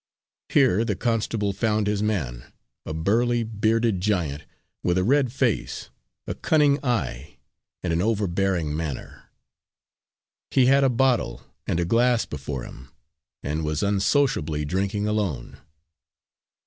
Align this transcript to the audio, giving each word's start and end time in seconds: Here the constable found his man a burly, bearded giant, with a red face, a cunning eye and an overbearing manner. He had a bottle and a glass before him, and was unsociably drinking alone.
Here 0.49 0.83
the 0.83 0.95
constable 0.95 1.53
found 1.53 1.85
his 1.85 2.01
man 2.01 2.51
a 2.87 2.93
burly, 2.95 3.43
bearded 3.43 4.01
giant, 4.01 4.45
with 4.81 4.97
a 4.97 5.03
red 5.03 5.31
face, 5.31 5.91
a 6.25 6.33
cunning 6.33 6.83
eye 6.83 7.37
and 7.83 7.93
an 7.93 8.01
overbearing 8.01 8.75
manner. 8.75 9.29
He 10.49 10.65
had 10.65 10.83
a 10.83 10.89
bottle 10.89 11.43
and 11.67 11.79
a 11.79 11.85
glass 11.85 12.25
before 12.25 12.63
him, 12.63 12.89
and 13.43 13.63
was 13.63 13.83
unsociably 13.83 14.65
drinking 14.65 15.07
alone. 15.07 15.59